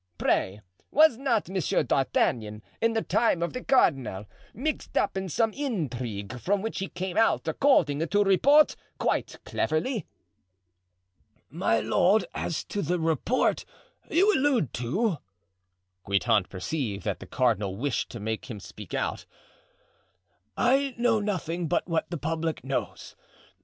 [0.17, 5.53] Pray, was not Monsieur d'Artagnan, in the time of the cardinal, mixed up in some
[5.53, 10.07] intrigue from which he came out, according to report, quite cleverly?"
[11.51, 13.63] "My lord, as to the report
[14.09, 21.67] you allude to"—Guitant perceived that the cardinal wished to make him speak out—"I know nothing
[21.67, 23.15] but what the public knows.